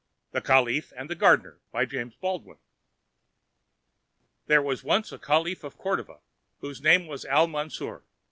[0.31, 1.59] THE CALIPH AND THE GARDENER
[4.47, 6.21] There was once a caliph of Cordova
[6.57, 8.03] whose name was Al Mansour.